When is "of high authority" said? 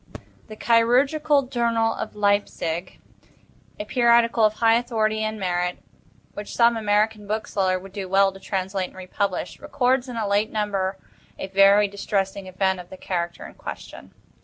4.43-5.19